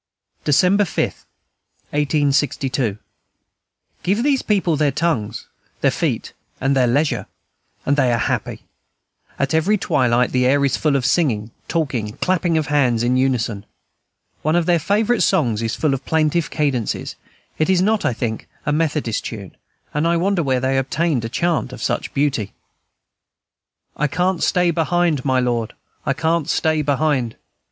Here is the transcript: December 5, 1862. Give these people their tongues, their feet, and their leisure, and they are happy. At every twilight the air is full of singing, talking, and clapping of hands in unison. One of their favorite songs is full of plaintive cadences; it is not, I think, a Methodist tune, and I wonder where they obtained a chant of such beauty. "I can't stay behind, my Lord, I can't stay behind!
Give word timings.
December 0.43 0.83
5, 0.83 1.03
1862. 1.93 2.97
Give 4.01 4.23
these 4.23 4.41
people 4.41 4.75
their 4.75 4.89
tongues, 4.91 5.45
their 5.81 5.91
feet, 5.91 6.33
and 6.59 6.75
their 6.75 6.87
leisure, 6.87 7.27
and 7.85 7.95
they 7.95 8.11
are 8.11 8.17
happy. 8.17 8.63
At 9.37 9.53
every 9.53 9.77
twilight 9.77 10.31
the 10.31 10.47
air 10.47 10.65
is 10.65 10.75
full 10.75 10.95
of 10.95 11.05
singing, 11.05 11.51
talking, 11.67 12.09
and 12.09 12.19
clapping 12.19 12.57
of 12.57 12.65
hands 12.65 13.03
in 13.03 13.15
unison. 13.15 13.63
One 14.41 14.55
of 14.55 14.65
their 14.65 14.79
favorite 14.79 15.21
songs 15.21 15.61
is 15.61 15.75
full 15.75 15.93
of 15.93 16.03
plaintive 16.03 16.49
cadences; 16.49 17.15
it 17.59 17.69
is 17.69 17.79
not, 17.83 18.03
I 18.03 18.13
think, 18.13 18.47
a 18.65 18.71
Methodist 18.73 19.25
tune, 19.25 19.55
and 19.93 20.07
I 20.07 20.17
wonder 20.17 20.41
where 20.41 20.59
they 20.59 20.79
obtained 20.79 21.25
a 21.25 21.29
chant 21.29 21.71
of 21.71 21.83
such 21.83 22.11
beauty. 22.15 22.53
"I 23.95 24.07
can't 24.07 24.41
stay 24.41 24.71
behind, 24.71 25.23
my 25.23 25.39
Lord, 25.39 25.73
I 26.07 26.13
can't 26.13 26.49
stay 26.49 26.81
behind! 26.81 27.35